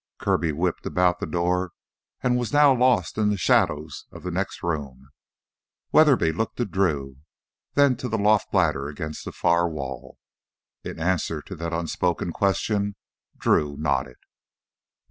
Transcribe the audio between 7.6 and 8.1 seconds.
then to